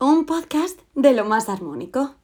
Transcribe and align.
un 0.00 0.24
podcast 0.24 0.80
de 0.94 1.12
lo 1.12 1.26
más 1.26 1.50
armónico. 1.50 2.14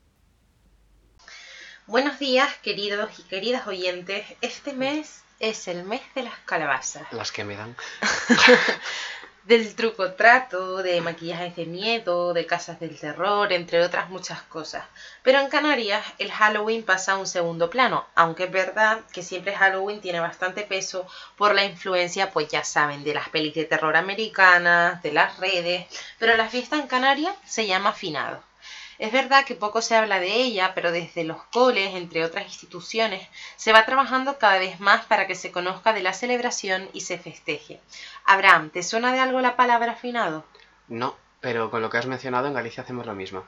Buenos 1.87 2.19
días, 2.19 2.49
queridos 2.63 3.19
y 3.19 3.23
queridas 3.25 3.67
oyentes. 3.67 4.25
Este 4.41 4.73
mes 4.73 5.23
es 5.41 5.69
el 5.69 5.85
mes 5.85 6.01
de 6.15 6.23
las 6.23 6.39
calabazas. 6.47 7.07
Las 7.13 7.33
que 7.33 7.45
me 7.45 7.55
dan. 7.55 7.77
del 9.47 9.77
truco 9.77 10.13
trato, 10.15 10.83
de 10.83 11.01
maquillajes 11.01 11.55
de 11.55 11.67
miedo, 11.67 12.35
de 12.35 12.47
casas 12.47 12.81
del 12.81 12.99
terror, 12.99 13.53
entre 13.53 13.81
otras 13.81 14.11
muchas 14.11 14.43
cosas. 14.43 14.85
Pero 15.23 15.39
en 15.39 15.49
Canarias 15.49 16.05
el 16.19 16.33
Halloween 16.33 16.83
pasa 16.83 17.13
a 17.13 17.17
un 17.17 17.29
segundo 17.29 17.71
plano, 17.71 18.05
aunque 18.17 18.45
es 18.45 18.51
verdad 18.51 19.01
que 19.13 19.23
siempre 19.23 19.55
Halloween 19.55 20.01
tiene 20.01 20.19
bastante 20.19 20.63
peso 20.63 21.07
por 21.37 21.55
la 21.55 21.65
influencia, 21.65 22.33
pues 22.33 22.49
ya 22.49 22.65
saben, 22.65 23.05
de 23.05 23.15
las 23.15 23.29
pelis 23.29 23.55
de 23.55 23.65
terror 23.65 23.97
americanas, 23.97 25.01
de 25.03 25.13
las 25.13 25.39
redes, 25.39 25.87
pero 26.19 26.37
la 26.37 26.49
fiesta 26.49 26.77
en 26.77 26.89
Canarias 26.89 27.35
se 27.47 27.69
llama 27.69 27.93
finado. 27.93 28.43
Es 28.99 29.13
verdad 29.13 29.45
que 29.45 29.55
poco 29.55 29.83
se 29.83 29.95
habla 29.95 30.21
de 30.21 30.33
ella, 30.33 30.73
pero 30.75 30.91
desde 30.91 31.25
los 31.25 31.43
coles, 31.45 31.95
entre 31.95 32.25
otras 32.25 32.47
instituciones, 32.47 33.29
se 33.57 33.73
va 33.73 33.85
trabajando 33.85 34.39
cada 34.39 34.59
vez 34.59 34.81
más 34.81 35.05
para 35.05 35.27
que 35.27 35.35
se 35.35 35.53
conozca 35.53 35.93
de 35.93 36.03
la 36.03 36.13
celebración 36.13 36.89
y 36.93 37.03
se 37.03 37.19
festeje. 37.19 37.81
Abraham, 38.25 38.71
¿te 38.71 38.83
suena 38.83 39.13
de 39.13 39.21
algo 39.21 39.41
la 39.41 39.57
palabra 39.57 39.95
finado? 39.95 40.45
No, 40.89 41.17
pero 41.41 41.71
con 41.71 41.83
lo 41.83 41.91
que 41.91 41.99
has 41.99 42.07
mencionado 42.07 42.47
en 42.47 42.55
Galicia 42.55 42.83
hacemos 42.83 43.07
lo 43.07 43.15
mismo. 43.15 43.45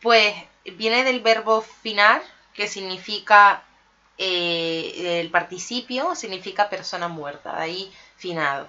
Pues 0.00 0.34
viene 0.64 1.04
del 1.04 1.20
verbo 1.20 1.62
finar, 1.62 2.22
que 2.52 2.68
significa 2.68 3.64
eh, 4.18 5.20
el 5.20 5.30
participio, 5.30 6.14
significa 6.14 6.68
persona 6.68 7.08
muerta, 7.08 7.56
de 7.56 7.62
ahí 7.62 7.92
finado. 8.16 8.68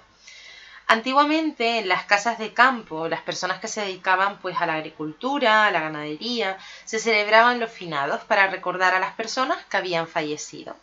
Antiguamente 0.88 1.78
en 1.78 1.88
las 1.88 2.04
casas 2.04 2.38
de 2.38 2.54
campo, 2.54 3.08
las 3.08 3.20
personas 3.22 3.58
que 3.58 3.66
se 3.66 3.80
dedicaban 3.80 4.38
pues 4.38 4.60
a 4.60 4.66
la 4.66 4.74
agricultura, 4.74 5.66
a 5.66 5.70
la 5.72 5.80
ganadería, 5.80 6.58
se 6.84 7.00
celebraban 7.00 7.58
los 7.58 7.72
finados 7.72 8.22
para 8.22 8.46
recordar 8.46 8.94
a 8.94 9.00
las 9.00 9.12
personas 9.14 9.64
que 9.66 9.76
habían 9.78 10.06
fallecido. 10.06 10.76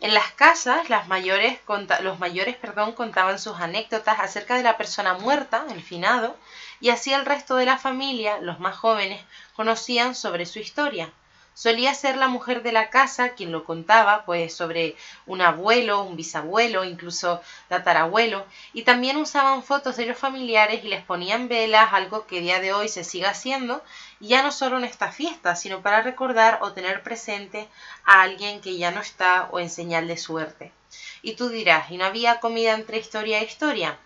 En 0.00 0.12
las 0.12 0.30
casas, 0.32 0.90
las 0.90 1.08
mayores, 1.08 1.58
los 2.02 2.18
mayores 2.18 2.56
perdón, 2.56 2.92
contaban 2.92 3.38
sus 3.38 3.58
anécdotas 3.60 4.20
acerca 4.20 4.56
de 4.56 4.62
la 4.62 4.76
persona 4.76 5.14
muerta, 5.14 5.64
el 5.70 5.82
finado, 5.82 6.36
y 6.78 6.90
así 6.90 7.12
el 7.12 7.24
resto 7.24 7.56
de 7.56 7.66
la 7.66 7.78
familia, 7.78 8.38
los 8.40 8.60
más 8.60 8.76
jóvenes, 8.76 9.24
conocían 9.54 10.14
sobre 10.14 10.44
su 10.44 10.58
historia. 10.58 11.12
Solía 11.60 11.92
ser 11.92 12.16
la 12.16 12.28
mujer 12.28 12.62
de 12.62 12.72
la 12.72 12.88
casa 12.88 13.34
quien 13.34 13.52
lo 13.52 13.64
contaba, 13.64 14.24
pues 14.24 14.54
sobre 14.54 14.96
un 15.26 15.42
abuelo, 15.42 16.00
un 16.04 16.16
bisabuelo, 16.16 16.84
incluso 16.84 17.42
tatarabuelo, 17.68 18.46
y 18.72 18.84
también 18.84 19.18
usaban 19.18 19.62
fotos 19.62 19.98
de 19.98 20.06
los 20.06 20.16
familiares 20.16 20.82
y 20.82 20.88
les 20.88 21.04
ponían 21.04 21.48
velas, 21.48 21.92
algo 21.92 22.26
que 22.26 22.40
día 22.40 22.60
de 22.60 22.72
hoy 22.72 22.88
se 22.88 23.04
sigue 23.04 23.26
haciendo, 23.26 23.84
ya 24.20 24.42
no 24.42 24.52
solo 24.52 24.78
en 24.78 24.84
esta 24.84 25.12
fiesta, 25.12 25.54
sino 25.54 25.82
para 25.82 26.00
recordar 26.00 26.60
o 26.62 26.72
tener 26.72 27.02
presente 27.02 27.68
a 28.06 28.22
alguien 28.22 28.62
que 28.62 28.78
ya 28.78 28.90
no 28.90 29.02
está 29.02 29.50
o 29.50 29.60
en 29.60 29.68
señal 29.68 30.08
de 30.08 30.16
suerte. 30.16 30.72
Y 31.20 31.34
tú 31.34 31.50
dirás, 31.50 31.90
¿y 31.90 31.98
no 31.98 32.06
había 32.06 32.40
comida 32.40 32.72
entre 32.72 32.96
historia 32.96 33.38
e 33.38 33.44
historia? 33.44 33.98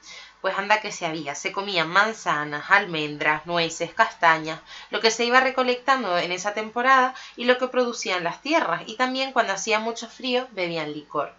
Pues 0.45 0.59
anda 0.59 0.83
que 0.83 0.93
se 0.93 1.07
había, 1.07 1.35
se 1.35 1.53
comían 1.53 1.89
manzanas, 1.89 2.71
almendras, 2.71 3.47
nueces, 3.47 3.95
castañas, 3.95 4.61
lo 4.91 5.01
que 5.01 5.11
se 5.11 5.25
iba 5.25 5.41
recolectando 5.41 6.19
en 6.19 6.33
esa 6.33 6.53
temporada 6.53 7.15
y 7.35 7.47
lo 7.47 7.57
que 7.57 7.69
producían 7.69 8.25
las 8.25 8.43
tierras, 8.43 8.83
y 8.85 8.97
también 8.97 9.33
cuando 9.33 9.55
hacía 9.55 9.79
mucho 9.79 10.07
frío 10.07 10.47
bebían 10.51 10.93
licor. 10.93 11.33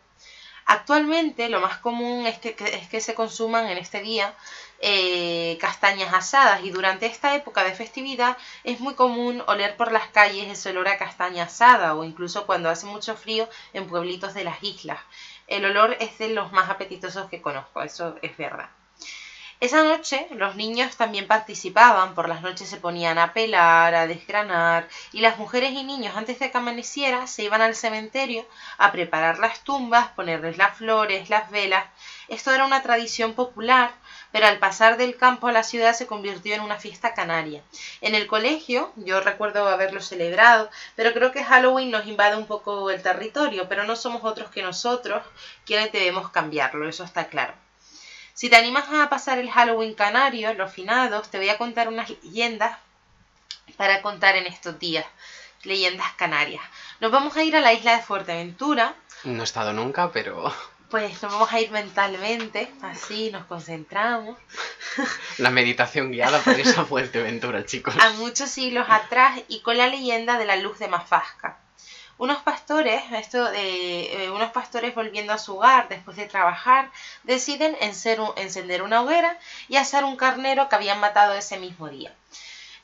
Actualmente 0.66 1.50
lo 1.50 1.62
más 1.62 1.78
común 1.78 2.26
es 2.26 2.40
que, 2.40 2.56
es 2.58 2.90
que 2.90 3.00
se 3.00 3.14
consuman 3.14 3.68
en 3.68 3.78
este 3.78 4.02
día 4.02 4.34
eh, 4.80 5.60
castañas 5.62 6.12
asadas 6.12 6.64
y 6.64 6.72
durante 6.72 7.06
esta 7.06 7.36
época 7.36 7.64
de 7.64 7.76
festividad 7.76 8.36
es 8.64 8.80
muy 8.80 8.96
común 8.96 9.44
oler 9.46 9.78
por 9.78 9.92
las 9.92 10.08
calles 10.08 10.50
ese 10.50 10.72
olor 10.72 10.88
a 10.88 10.98
castaña 10.98 11.44
asada 11.44 11.94
o 11.94 12.04
incluso 12.04 12.48
cuando 12.48 12.72
hace 12.72 12.88
mucho 12.88 13.16
frío 13.16 13.48
en 13.74 13.88
pueblitos 13.88 14.34
de 14.34 14.46
las 14.46 14.64
islas. 14.64 15.00
El 15.46 15.64
olor 15.66 15.96
es 16.00 16.18
de 16.18 16.30
los 16.30 16.52
más 16.52 16.72
apetitosos 16.72 17.30
que 17.30 17.44
conozco, 17.44 17.84
eso 17.84 18.16
es 18.24 18.36
verdad. 18.36 18.72
Esa 19.62 19.84
noche 19.84 20.28
los 20.32 20.58
niños 20.58 20.98
también 20.98 21.28
participaban, 21.28 22.14
por 22.14 22.28
las 22.28 22.42
noches 22.42 22.70
se 22.70 22.76
ponían 22.76 23.18
a 23.18 23.32
pelar, 23.32 23.96
a 23.96 24.06
desgranar, 24.06 24.90
y 25.14 25.22
las 25.22 25.38
mujeres 25.38 25.72
y 25.72 25.84
niños 25.84 26.18
antes 26.18 26.40
de 26.40 26.52
que 26.52 26.58
amaneciera 26.58 27.26
se 27.26 27.44
iban 27.44 27.62
al 27.62 27.74
cementerio 27.74 28.46
a 28.78 28.92
preparar 28.92 29.40
las 29.40 29.62
tumbas, 29.62 30.10
ponerles 30.10 30.58
las 30.58 30.78
flores, 30.78 31.30
las 31.30 31.50
velas. 31.52 31.86
Esto 32.28 32.52
era 32.52 32.66
una 32.66 32.82
tradición 32.82 33.34
popular, 33.34 33.94
pero 34.34 34.46
al 34.46 34.60
pasar 34.60 34.98
del 34.98 35.16
campo 35.16 35.48
a 35.48 35.54
la 35.54 35.64
ciudad 35.64 35.94
se 35.94 36.06
convirtió 36.06 36.54
en 36.54 36.62
una 36.62 36.78
fiesta 36.78 37.14
canaria. 37.14 37.64
En 38.02 38.14
el 38.14 38.28
colegio, 38.28 38.92
yo 38.98 39.22
recuerdo 39.22 39.70
haberlo 39.70 40.02
celebrado, 40.02 40.70
pero 40.98 41.14
creo 41.14 41.32
que 41.32 41.46
Halloween 41.46 41.92
nos 41.92 42.08
invade 42.08 42.36
un 42.36 42.46
poco 42.46 42.90
el 42.90 43.02
territorio, 43.02 43.70
pero 43.70 43.86
no 43.86 43.96
somos 43.96 44.26
otros 44.26 44.50
que 44.52 44.62
nosotros 44.62 45.24
quienes 45.66 45.94
debemos 45.94 46.30
cambiarlo, 46.30 46.90
eso 46.90 47.06
está 47.06 47.30
claro. 47.30 47.65
Si 48.36 48.50
te 48.50 48.58
animas 48.58 48.90
a 48.92 49.08
pasar 49.10 49.40
el 49.40 49.50
Halloween 49.50 49.94
canario, 49.94 50.54
los 50.56 50.70
finados, 50.70 51.32
te 51.32 51.38
voy 51.38 51.48
a 51.48 51.58
contar 51.58 51.88
unas 51.88 52.10
leyendas 52.10 52.78
para 53.78 54.02
contar 54.02 54.36
en 54.36 54.46
estos 54.46 54.78
días. 54.78 55.06
Leyendas 55.64 56.12
canarias. 56.18 56.62
Nos 57.00 57.14
vamos 57.14 57.38
a 57.38 57.44
ir 57.46 57.56
a 57.56 57.62
la 57.62 57.72
isla 57.72 57.96
de 57.96 58.04
Fuerteventura. 58.04 58.94
No 59.24 59.40
he 59.40 59.46
estado 59.46 59.72
nunca, 59.72 60.12
pero... 60.12 60.54
Pues 60.90 61.24
nos 61.24 61.32
vamos 61.32 61.54
a 61.54 61.62
ir 61.62 61.72
mentalmente, 61.72 62.70
así 62.82 63.32
nos 63.32 63.46
concentramos. 63.46 64.38
La 65.38 65.50
meditación 65.50 66.12
guiada 66.12 66.40
por 66.40 66.60
esa 66.60 66.84
Fuerteventura, 66.84 67.66
chicos. 67.66 67.96
A 68.02 68.10
muchos 68.12 68.50
siglos 68.50 68.86
atrás 68.90 69.40
y 69.48 69.62
con 69.62 69.78
la 69.78 69.88
leyenda 69.88 70.38
de 70.38 70.46
la 70.46 70.58
luz 70.58 70.78
de 70.78 70.90
Mafasca. 70.90 71.58
Unos 72.18 72.42
pastores, 72.44 73.04
esto 73.12 73.44
de 73.52 74.26
eh, 74.26 74.32
unos 74.32 74.52
pastores 74.52 74.96
volviendo 74.96 75.34
a 75.34 75.38
su 75.38 75.58
hogar 75.58 75.90
después 75.90 76.16
de 76.16 76.28
trabajar, 76.28 76.90
deciden 77.24 77.76
encender 77.82 78.82
una 78.84 79.02
hoguera 79.02 79.38
y 79.68 79.76
asar 79.76 80.06
un 80.06 80.16
carnero 80.16 80.70
que 80.70 80.76
habían 80.76 81.02
matado 81.02 81.34
ese 81.34 81.58
mismo 81.58 81.90
día. 81.90 82.16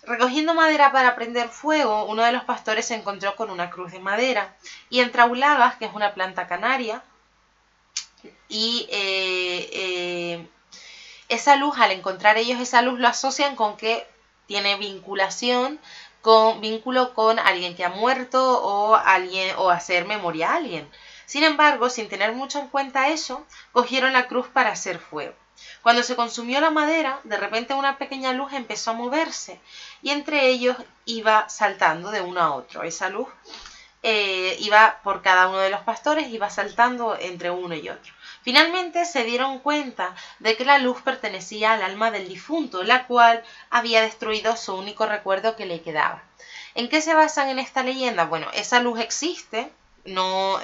Recogiendo 0.03 0.53
madera 0.53 0.91
para 0.91 1.15
prender 1.15 1.47
fuego, 1.47 2.05
uno 2.05 2.23
de 2.23 2.33
los 2.33 2.43
pastores 2.43 2.87
se 2.87 2.95
encontró 2.95 3.35
con 3.35 3.49
una 3.49 3.69
cruz 3.69 3.91
de 3.91 3.99
madera 3.99 4.53
y 4.89 4.99
entraulagas, 4.99 5.75
que 5.75 5.85
es 5.85 5.93
una 5.93 6.13
planta 6.13 6.47
canaria, 6.47 7.01
y 8.49 8.87
eh, 8.91 9.69
eh, 9.71 10.47
esa 11.29 11.55
luz, 11.55 11.77
al 11.77 11.91
encontrar 11.91 12.37
ellos 12.37 12.59
esa 12.59 12.81
luz, 12.81 12.99
lo 12.99 13.07
asocian 13.07 13.55
con 13.55 13.77
que 13.77 14.05
tiene 14.47 14.75
vinculación 14.75 15.79
con 16.21 16.61
vínculo 16.61 17.13
con 17.13 17.39
alguien 17.39 17.75
que 17.75 17.85
ha 17.85 17.89
muerto 17.89 18.61
o 18.63 18.95
alguien 18.95 19.55
o 19.57 19.69
hacer 19.69 20.05
memoria 20.05 20.51
a 20.51 20.55
alguien. 20.55 20.89
Sin 21.25 21.43
embargo, 21.43 21.89
sin 21.89 22.09
tener 22.09 22.33
mucho 22.33 22.59
en 22.59 22.67
cuenta 22.67 23.09
eso, 23.09 23.45
cogieron 23.71 24.13
la 24.13 24.27
cruz 24.27 24.47
para 24.47 24.71
hacer 24.71 24.99
fuego. 24.99 25.33
Cuando 25.81 26.03
se 26.03 26.15
consumió 26.15 26.59
la 26.59 26.71
madera, 26.71 27.19
de 27.23 27.37
repente 27.37 27.73
una 27.73 27.97
pequeña 27.97 28.33
luz 28.33 28.53
empezó 28.53 28.91
a 28.91 28.95
moverse 28.95 29.59
y 30.01 30.09
entre 30.09 30.47
ellos 30.47 30.75
iba 31.05 31.49
saltando 31.49 32.11
de 32.11 32.21
uno 32.21 32.41
a 32.41 32.55
otro. 32.55 32.83
Esa 32.83 33.09
luz 33.09 33.27
eh, 34.03 34.57
iba 34.59 34.99
por 35.03 35.21
cada 35.21 35.47
uno 35.47 35.59
de 35.59 35.69
los 35.69 35.81
pastores, 35.81 36.29
iba 36.29 36.49
saltando 36.49 37.17
entre 37.19 37.51
uno 37.51 37.75
y 37.75 37.89
otro. 37.89 38.13
Finalmente 38.43 39.05
se 39.05 39.23
dieron 39.23 39.59
cuenta 39.59 40.15
de 40.39 40.57
que 40.57 40.65
la 40.65 40.79
luz 40.79 41.01
pertenecía 41.01 41.73
al 41.73 41.83
alma 41.83 42.09
del 42.09 42.27
difunto, 42.27 42.83
la 42.83 43.05
cual 43.05 43.43
había 43.69 44.01
destruido 44.01 44.55
su 44.57 44.75
único 44.75 45.05
recuerdo 45.05 45.55
que 45.55 45.67
le 45.67 45.81
quedaba. 45.81 46.23
¿En 46.73 46.89
qué 46.89 47.01
se 47.01 47.13
basan 47.13 47.49
en 47.49 47.59
esta 47.59 47.83
leyenda? 47.83 48.25
Bueno, 48.25 48.47
esa 48.53 48.79
luz 48.79 48.99
existe, 48.99 49.71
no, 50.05 50.59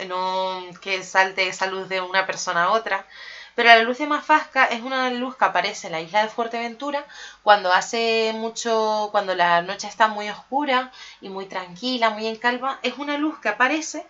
que 0.81 1.03
salte 1.03 1.47
esa 1.47 1.67
luz 1.67 1.87
de 1.89 2.01
una 2.01 2.25
persona 2.25 2.63
a 2.63 2.71
otra, 2.71 3.05
pero 3.53 3.69
la 3.69 3.83
luz 3.83 3.97
de 3.97 4.07
Mafasca 4.07 4.65
es 4.65 4.81
una 4.81 5.09
luz 5.09 5.35
que 5.35 5.45
aparece 5.45 5.87
en 5.87 5.93
la 5.93 6.01
isla 6.01 6.23
de 6.23 6.29
Fuerteventura 6.29 7.05
cuando 7.43 7.73
hace 7.73 8.31
mucho, 8.35 9.09
cuando 9.11 9.35
la 9.35 9.61
noche 9.61 9.87
está 9.87 10.07
muy 10.07 10.29
oscura 10.29 10.91
y 11.21 11.29
muy 11.29 11.45
tranquila, 11.45 12.09
muy 12.11 12.27
en 12.27 12.37
calma, 12.37 12.79
es 12.83 12.97
una 12.97 13.17
luz 13.17 13.39
que 13.39 13.49
aparece 13.49 14.05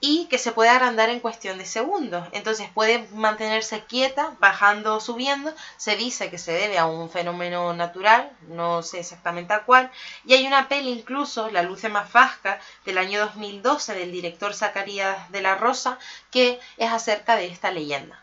y 0.00 0.26
que 0.26 0.38
se 0.38 0.52
puede 0.52 0.70
agrandar 0.70 1.08
en 1.08 1.20
cuestión 1.20 1.58
de 1.58 1.64
segundos. 1.64 2.28
Entonces 2.32 2.68
puede 2.74 3.06
mantenerse 3.12 3.84
quieta, 3.84 4.36
bajando 4.40 4.96
o 4.96 5.00
subiendo. 5.00 5.54
Se 5.78 5.96
dice 5.96 6.30
que 6.30 6.38
se 6.38 6.52
debe 6.52 6.78
a 6.78 6.86
un 6.86 7.10
fenómeno 7.10 7.72
natural, 7.72 8.30
no 8.48 8.82
sé 8.82 9.00
exactamente 9.00 9.54
a 9.54 9.64
cuál. 9.64 9.90
Y 10.24 10.34
hay 10.34 10.46
una 10.46 10.68
peli 10.68 10.90
incluso, 10.90 11.50
La 11.50 11.62
luz 11.62 11.82
de 11.82 11.88
Mafasca, 11.88 12.60
del 12.84 12.98
año 12.98 13.20
2012, 13.20 13.94
del 13.94 14.12
director 14.12 14.54
Zacarías 14.54 15.30
de 15.30 15.40
la 15.40 15.54
Rosa, 15.54 15.98
que 16.30 16.60
es 16.76 16.92
acerca 16.92 17.36
de 17.36 17.46
esta 17.46 17.70
leyenda. 17.70 18.22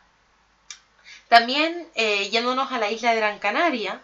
También, 1.27 1.87
eh, 1.95 2.29
yéndonos 2.29 2.71
a 2.71 2.77
la 2.77 2.91
isla 2.91 3.11
de 3.11 3.17
Gran 3.17 3.39
Canaria, 3.39 4.01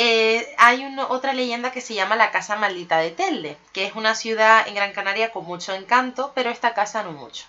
eh, 0.00 0.54
hay 0.58 0.96
otra 1.08 1.32
leyenda 1.32 1.72
que 1.72 1.80
se 1.80 1.92
llama 1.92 2.14
la 2.14 2.30
Casa 2.30 2.54
Maldita 2.54 2.98
de 2.98 3.10
Telde, 3.10 3.58
que 3.72 3.84
es 3.84 3.96
una 3.96 4.14
ciudad 4.14 4.68
en 4.68 4.76
Gran 4.76 4.92
Canaria 4.92 5.32
con 5.32 5.44
mucho 5.44 5.74
encanto, 5.74 6.30
pero 6.36 6.50
esta 6.50 6.72
casa 6.72 7.02
no 7.02 7.10
mucho. 7.10 7.46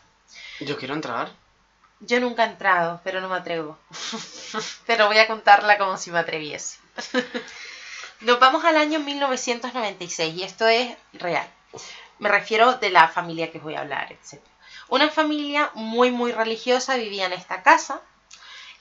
Yo 0.59 0.75
quiero 0.75 0.95
entrar. 0.95 1.31
Yo 1.99 2.19
nunca 2.19 2.45
he 2.45 2.47
entrado, 2.47 3.01
pero 3.03 3.21
no 3.21 3.29
me 3.29 3.35
atrevo. 3.35 3.77
pero 4.87 5.05
voy 5.05 5.19
a 5.19 5.27
contarla 5.27 5.77
como 5.77 5.95
si 5.97 6.09
me 6.09 6.17
atreviese. 6.17 6.79
Nos 8.21 8.39
vamos 8.39 8.65
al 8.65 8.77
año 8.77 8.99
1996 8.99 10.33
y 10.33 10.41
esto 10.41 10.67
es 10.67 10.97
real. 11.13 11.47
Me 12.17 12.29
refiero 12.29 12.73
de 12.73 12.89
la 12.89 13.09
familia 13.09 13.51
que 13.51 13.59
voy 13.59 13.75
a 13.75 13.81
hablar, 13.81 14.11
etc. 14.11 14.41
Una 14.87 15.11
familia 15.11 15.69
muy, 15.75 16.09
muy 16.09 16.31
religiosa 16.31 16.95
vivía 16.95 17.27
en 17.27 17.33
esta 17.33 17.61
casa 17.61 18.01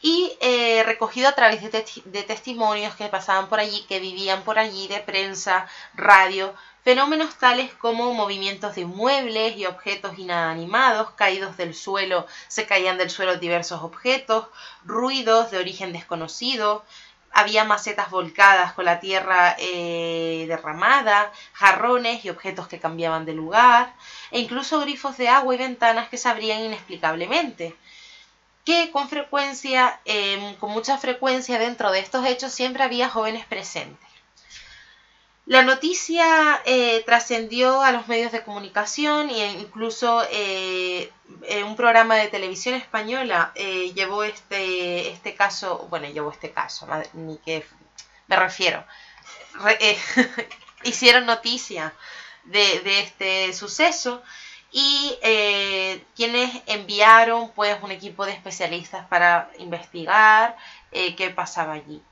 y 0.01 0.37
eh, 0.41 0.83
recogido 0.85 1.29
a 1.29 1.35
través 1.35 1.61
de, 1.63 2.23
testimonios 2.23 2.95
que 2.95 3.09
pasaban 3.09 3.49
por 3.49 3.61
allí, 3.61 3.85
que 3.89 3.99
vivían 4.01 4.43
por 4.43 4.59
allí, 4.59 4.87
de 4.89 5.01
prensa, 5.01 5.67
radio, 5.95 6.55
fenómenos 6.85 7.35
tales 7.37 7.73
como 7.75 8.15
movimientos 8.15 8.77
de 8.77 8.85
muebles 8.85 9.57
y 9.57 9.67
objetos 9.67 10.19
inanimados 10.19 11.11
caídos 11.13 11.57
del 11.57 11.75
suelo, 11.75 12.27
se 12.47 12.67
caían 12.67 12.99
del 12.99 13.11
suelo 13.11 13.37
diversos 13.37 13.83
objetos, 13.83 14.47
ruidos 14.85 15.51
de 15.51 15.59
origen 15.59 15.93
desconocido, 15.93 16.85
había 17.33 17.65
macetas 17.65 18.11
volcadas 18.11 18.73
con 18.73 18.85
la 18.85 19.01
tierra 19.01 19.55
eh, 19.59 20.47
derramada, 20.49 21.31
jarrones 21.53 22.25
y 22.25 22.31
objetos 22.31 22.69
que 22.69 22.81
cambiaban 22.81 23.27
de 23.27 23.35
lugar, 23.35 23.95
e 24.31 24.39
incluso 24.39 24.81
grifos 24.81 25.17
de 25.19 25.29
agua 25.29 25.55
y 25.55 25.59
ventanas 25.59 26.09
que 26.09 26.17
se 26.17 26.29
abrían 26.29 26.61
inexplicablemente 26.61 27.77
que 28.69 28.91
con 28.91 29.09
frecuencia, 29.09 29.99
em, 30.05 30.55
con 30.57 30.71
mucha 30.73 30.99
frecuencia 30.99 31.59
dentro 31.59 31.91
de 31.91 32.01
estos 32.01 32.27
hechos 32.27 32.53
siempre 32.53 32.83
había 32.83 33.09
jóvenes 33.09 33.47
presentes. 33.47 34.07
La 35.47 35.63
noticia 35.63 36.61
eh, 36.67 37.03
trascendió 37.07 37.81
a 37.81 37.93
los 37.93 38.07
medios 38.09 38.31
de 38.31 38.43
comunicación 38.43 39.31
e 39.31 39.53
incluso 39.53 40.23
eh, 40.31 41.11
un 41.65 41.77
programa 41.77 42.17
de 42.17 42.29
televisión 42.29 42.75
española 42.75 43.53
eh, 43.55 43.95
llevó 43.95 44.23
este, 44.23 45.13
este 45.13 45.35
caso, 45.35 45.87
bueno, 45.89 46.07
llevó 46.11 46.31
este 46.31 46.51
caso, 46.51 46.87
ni 47.15 47.39
que 47.39 47.65
me 48.27 48.37
refiero, 48.37 48.85
hicieron 50.85 51.25
noticia 51.25 51.95
de, 52.45 52.81
de 52.81 53.01
este 53.01 53.55
suceso 53.55 54.23
y 54.71 55.19
eh, 55.23 56.05
quienes 56.15 56.63
enviaron 56.67 57.51
pues 57.53 57.77
un 57.83 57.91
equipo 57.91 58.27
de 58.27 58.33
especialistas 58.33 59.07
para 59.07 59.51
investigar 59.59 60.57
eh, 60.93 61.17
qué 61.17 61.31
pasaba 61.31 61.75
allí. 61.75 62.03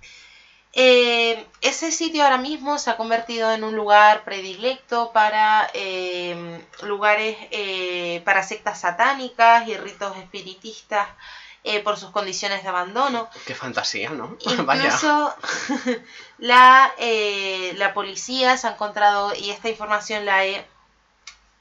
Eh, 0.73 1.47
ese 1.63 1.91
sitio 1.91 2.23
ahora 2.23 2.37
mismo 2.37 2.79
se 2.79 2.91
ha 2.91 2.97
convertido 2.97 3.51
en 3.53 3.65
un 3.65 3.75
lugar 3.75 4.25
predilecto 4.25 5.11
para 5.13 5.71
lugares 6.83 7.37
para 8.25 8.43
sectas 8.43 8.81
satánicas 8.81 9.67
y 9.69 9.77
ritos 9.77 10.17
espiritistas 10.19 11.09
por 11.83 11.97
sus 11.97 12.11
condiciones 12.11 12.63
de 12.63 12.69
abandono. 12.69 13.29
Qué 13.47 13.55
fantasía, 13.55 14.11
¿no? 14.11 14.37
Incluso 14.47 15.35
la, 16.39 16.93
la 17.75 17.95
policía 17.95 18.59
se 18.59 18.67
ha 18.67 18.73
encontrado, 18.73 19.35
y 19.35 19.51
esta 19.51 19.71
información 19.71 20.27
la 20.27 20.45
he 20.45 20.67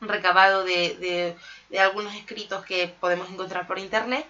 recabado 0.01 0.63
de, 0.63 1.35
algunos 1.79 2.15
escritos 2.15 2.65
que 2.65 2.87
podemos 2.99 3.29
encontrar 3.29 3.67
por 3.67 3.79
internet, 3.79 4.25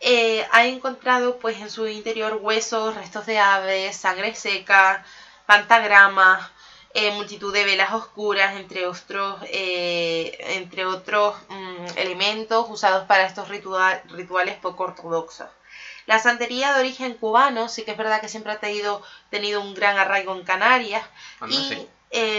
eh, 0.00 0.46
ha 0.50 0.66
encontrado 0.66 1.38
pues 1.38 1.60
en 1.60 1.70
su 1.70 1.86
interior 1.86 2.38
huesos, 2.40 2.94
restos 2.94 3.26
de 3.26 3.38
aves, 3.38 3.96
sangre 3.96 4.34
seca, 4.34 5.04
pantagramas, 5.46 6.50
eh, 6.94 7.12
multitud 7.12 7.52
de 7.52 7.64
velas 7.64 7.92
oscuras, 7.92 8.56
entre 8.56 8.86
otros, 8.86 9.38
eh, 9.44 10.36
entre 10.56 10.86
otros 10.86 11.36
mm, 11.48 11.98
elementos 11.98 12.66
usados 12.68 13.06
para 13.06 13.26
estos 13.26 13.48
rituales 13.48 14.56
poco 14.60 14.84
ortodoxos. 14.84 15.48
La 16.06 16.18
santería 16.18 16.74
de 16.74 16.80
origen 16.80 17.14
cubano 17.14 17.68
sí 17.68 17.84
que 17.84 17.92
es 17.92 17.96
verdad 17.96 18.20
que 18.20 18.28
siempre 18.28 18.52
ha 18.52 18.58
tenido, 18.58 19.02
tenido 19.30 19.60
un 19.60 19.72
gran 19.74 19.96
arraigo 19.96 20.34
en 20.34 20.42
Canarias. 20.42 21.04
y 21.48 21.88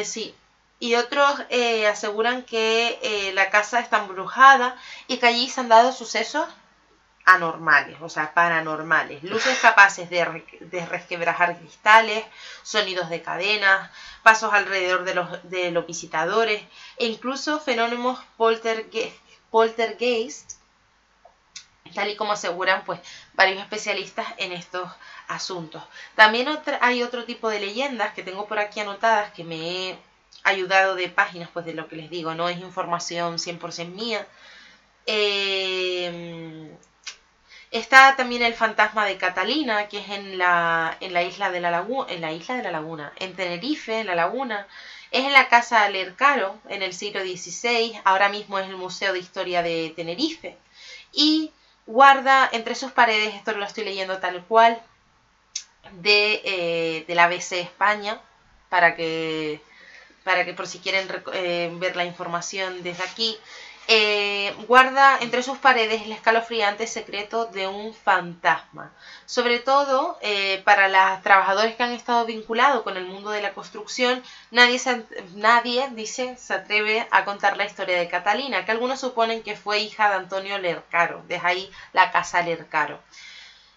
sí, 0.04 0.36
y 0.83 0.95
otros 0.95 1.39
eh, 1.47 1.88
aseguran 1.88 2.44
que 2.44 3.00
eh, 3.01 3.31
la 3.31 3.50
casa 3.50 3.80
está 3.80 4.00
embrujada 4.00 4.75
y 5.07 5.15
que 5.15 5.27
allí 5.27 5.50
se 5.50 5.62
han 5.62 5.69
dado 5.69 5.94
sucesos 5.94 6.45
anormales, 7.24 7.95
o 8.01 8.09
sea, 8.09 8.33
paranormales, 8.33 9.24
luces 9.24 9.57
capaces 9.59 10.09
de, 10.09 10.44
de 10.59 10.85
resquebrajar 10.85 11.57
cristales, 11.57 12.25
sonidos 12.63 13.09
de 13.09 13.21
cadenas, 13.21 13.91
pasos 14.24 14.53
alrededor 14.53 15.06
de 15.06 15.15
los, 15.15 15.50
de 15.50 15.71
los 15.71 15.88
visitadores 15.88 16.62
e 16.97 17.06
incluso 17.06 17.62
fenómenos 17.62 18.19
poltergeist, 18.35 19.15
poltergeist, 19.51 20.51
tal 21.95 22.09
y 22.09 22.18
como 22.18 22.33
aseguran 22.33 22.83
pues 22.83 23.00
varios 23.35 23.62
especialistas 23.62 24.27
en 24.35 24.51
estos 24.51 24.91
asuntos. 25.30 25.81
También 26.15 26.50
hay 26.81 27.03
otro 27.03 27.24
tipo 27.24 27.47
de 27.47 27.62
leyendas 27.62 28.13
que 28.13 28.24
tengo 28.24 28.47
por 28.47 28.59
aquí 28.59 28.81
anotadas 28.81 29.31
que 29.31 29.45
me 29.45 29.56
he 29.56 30.12
ayudado 30.44 30.95
de 30.95 31.10
páginas, 31.10 31.50
pues 31.54 31.66
de 31.66 31.74
lo 31.74 31.88
que 31.88 31.95
les 31.95 32.10
digo, 32.10 32.34
no 32.36 32.50
es 32.50 32.57
información 32.60 33.38
100% 33.38 33.88
mía. 33.88 34.28
Eh, 35.06 36.69
está 37.72 38.16
también 38.16 38.44
el 38.44 38.54
fantasma 38.54 39.06
de 39.06 39.18
Catalina, 39.18 39.88
que 39.88 40.00
es 40.00 40.10
en 40.10 40.38
la, 40.38 40.98
en 41.00 41.13
la 41.13 41.24
isla 41.24 41.51
de 41.51 41.60
la 41.60 41.72
laguna, 41.72 42.12
en 42.12 42.22
la 42.22 42.31
isla 42.31 42.56
de 42.56 42.63
la 42.63 42.72
laguna, 42.72 43.13
en 43.18 43.36
Tenerife, 43.36 44.00
en 44.00 44.07
la 44.07 44.16
laguna. 44.16 44.68
Es 45.12 45.25
en 45.25 45.34
la 45.34 45.48
casa 45.48 45.84
Alercaro, 45.84 46.57
en 46.69 46.81
el 46.81 46.94
siglo 46.94 47.22
XVI, 47.22 48.00
ahora 48.04 48.30
mismo 48.30 48.57
es 48.57 48.68
el 48.68 48.78
Museo 48.78 49.13
de 49.13 49.19
Historia 49.19 49.62
de 49.62 49.94
Tenerife. 49.95 50.57
Y 51.12 51.51
guarda 51.86 52.50
entre 52.51 52.75
sus 52.75 52.92
paredes, 52.92 53.36
esto 53.36 53.51
lo 53.54 53.66
estoy 53.66 53.84
leyendo 53.84 54.18
tal 54.19 54.44
cual, 54.45 54.81
de, 55.92 56.42
eh, 56.44 57.06
de 57.07 57.16
la 57.16 57.25
ABC 57.25 57.54
España, 57.54 58.19
para 58.69 58.95
que 58.95 59.62
para 60.24 60.46
que 60.46 60.54
por 60.54 60.68
si 60.68 60.80
quieren 60.80 61.08
eh, 61.34 61.72
ver 61.75 61.96
la 61.96 62.06
información 62.06 62.84
desde 62.84 63.04
aquí, 63.04 63.38
eh, 63.90 64.56
guarda 64.68 65.18
entre 65.20 65.44
sus 65.44 65.58
paredes 65.58 66.04
el 66.04 66.14
escalofriante 66.14 66.88
secreto 66.88 67.48
de 67.48 67.68
un 67.68 67.94
fantasma. 67.94 68.94
Sobre 69.25 69.60
todo 69.60 70.18
eh, 70.22 70.62
para 70.64 70.88
los 70.88 71.22
trabajadores 71.22 71.75
que 71.75 71.84
han 71.84 71.92
estado 71.92 72.25
vinculados 72.25 72.84
con 72.84 72.96
el 72.96 73.06
mundo 73.06 73.31
de 73.31 73.42
la 73.42 73.54
construcción, 73.54 74.24
nadie, 74.52 74.80
nadie 75.36 75.90
dice, 75.92 76.38
se 76.38 76.54
atreve 76.54 77.06
a 77.12 77.26
contar 77.26 77.58
la 77.58 77.66
historia 77.66 78.00
de 78.00 78.08
Catalina, 78.08 78.64
que 78.64 78.72
algunos 78.72 79.02
suponen 79.02 79.44
que 79.44 79.58
fue 79.58 79.80
hija 79.80 80.10
de 80.10 80.16
Antonio 80.16 80.58
Lercaro, 80.60 81.22
desde 81.28 81.45
ahí 81.45 81.71
la 81.92 82.12
casa 82.12 82.42
Lercaro. 82.42 83.02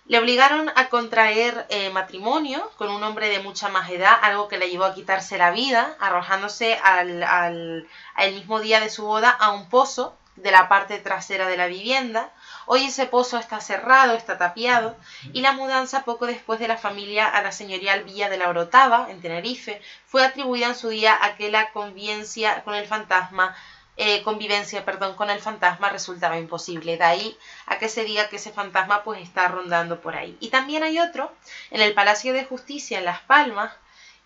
Le 0.08 0.20
obligaron 0.20 0.70
a 0.76 0.88
contraer 0.88 1.66
eh, 1.68 1.90
matrimonio 1.90 2.70
con 2.76 2.90
un 2.90 3.02
hombre 3.02 3.28
de 3.28 3.40
mucha 3.40 3.68
más 3.68 3.90
edad, 3.90 4.16
algo 4.22 4.46
que 4.46 4.56
le 4.56 4.70
llevó 4.70 4.84
a 4.84 4.94
quitarse 4.94 5.36
la 5.36 5.50
vida, 5.50 5.96
arrojándose 5.98 6.75
al, 6.75 7.25
al, 7.25 8.32
mismo 8.32 8.60
día 8.60 8.78
de 8.78 8.88
su 8.88 9.04
boda 9.04 9.30
a 9.30 9.50
un 9.50 9.68
pozo 9.68 10.16
de 10.36 10.52
la 10.52 10.68
parte 10.68 10.98
trasera 10.98 11.48
de 11.48 11.56
la 11.56 11.66
vivienda. 11.66 12.30
Hoy 12.66 12.84
ese 12.84 13.06
pozo 13.06 13.36
está 13.36 13.60
cerrado, 13.60 14.14
está 14.14 14.38
tapiado, 14.38 14.96
y 15.32 15.40
la 15.40 15.52
mudanza 15.52 16.04
poco 16.04 16.26
después 16.26 16.60
de 16.60 16.68
la 16.68 16.76
familia 16.76 17.26
a 17.26 17.42
la 17.42 17.50
señorial 17.50 18.04
Villa 18.04 18.28
de 18.28 18.36
la 18.36 18.48
Orotava, 18.48 19.08
en 19.10 19.20
Tenerife, 19.20 19.82
fue 20.06 20.25
atribuida 20.25 20.68
en 20.68 20.76
su 20.76 20.88
día 20.88 21.18
a 21.20 21.34
que 21.34 21.50
la 21.50 21.72
convivencia 21.72 22.62
con 22.62 22.76
el 22.76 22.86
fantasma 22.86 23.56
eh, 23.96 24.22
convivencia 24.22 24.84
perdón, 24.84 25.14
con 25.14 25.30
el 25.30 25.40
fantasma 25.40 25.88
resultaba 25.88 26.38
imposible. 26.38 26.96
De 26.96 27.04
ahí 27.04 27.38
a 27.66 27.78
que 27.78 27.88
se 27.88 28.04
diga 28.04 28.28
que 28.28 28.36
ese 28.36 28.52
fantasma 28.52 29.02
pues 29.04 29.22
está 29.22 29.48
rondando 29.48 30.00
por 30.00 30.16
ahí. 30.16 30.36
Y 30.40 30.48
también 30.48 30.82
hay 30.82 30.98
otro 30.98 31.32
en 31.70 31.80
el 31.80 31.94
Palacio 31.94 32.32
de 32.32 32.44
Justicia 32.44 32.98
en 32.98 33.06
Las 33.06 33.20
Palmas 33.22 33.72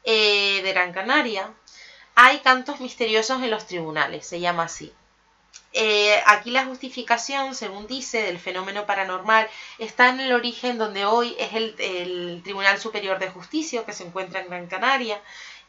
eh, 0.05 0.61
de 0.63 0.73
Gran 0.73 0.93
Canaria. 0.93 1.53
Hay 2.15 2.39
cantos 2.41 2.81
misteriosos 2.81 3.43
en 3.43 3.51
los 3.51 3.67
tribunales, 3.67 4.27
se 4.27 4.41
llama 4.41 4.65
así. 4.65 4.93
Eh, 5.73 6.21
aquí 6.27 6.51
la 6.51 6.65
justificación, 6.65 7.55
según 7.55 7.87
dice, 7.87 8.23
del 8.23 8.41
fenómeno 8.41 8.87
paranormal 8.87 9.49
está 9.79 10.09
en 10.09 10.19
el 10.19 10.33
origen 10.33 10.79
donde 10.79 11.05
hoy 11.05 11.37
es 11.39 11.55
el, 11.55 11.77
el 11.79 12.41
Tribunal 12.43 12.81
Superior 12.81 13.21
de 13.21 13.31
Justicia 13.31 13.85
que 13.85 13.93
se 13.93 14.05
encuentra 14.05 14.41
en 14.41 14.49
Gran 14.49 14.67
Canaria 14.67 15.23